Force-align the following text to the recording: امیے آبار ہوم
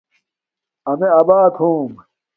امیے 0.89 1.09
آبار 1.19 1.49
ہوم 1.59 1.91